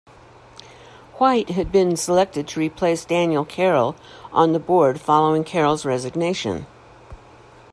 [1.19, 3.95] White had been selected to replace Daniel Carroll
[4.33, 6.65] on the board following Carroll's resignation.